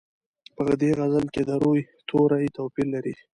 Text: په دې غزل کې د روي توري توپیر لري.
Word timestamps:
په 0.55 0.63
دې 0.81 0.91
غزل 0.99 1.25
کې 1.33 1.41
د 1.49 1.51
روي 1.63 1.81
توري 2.09 2.47
توپیر 2.55 2.87
لري. 2.95 3.13